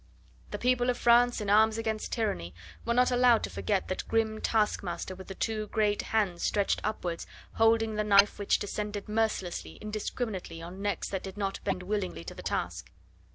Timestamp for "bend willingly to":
11.63-12.33